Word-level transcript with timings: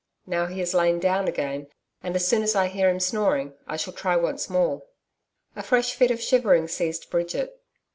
Now 0.25 0.47
he 0.47 0.59
has 0.61 0.73
lain 0.73 0.99
down 0.99 1.27
again, 1.27 1.67
and 2.01 2.15
as 2.15 2.27
soon 2.27 2.41
as 2.41 2.55
I 2.55 2.69
hear 2.69 2.89
him 2.89 2.99
snoring 2.99 3.53
I 3.67 3.77
shall 3.77 3.93
try 3.93 4.15
once 4.15 4.49
more.' 4.49 4.81
A 5.55 5.61
fresh 5.61 5.93
fit 5.93 6.09
of 6.09 6.19
shivering 6.19 6.69
seized 6.69 7.11
Bridget. 7.11 7.61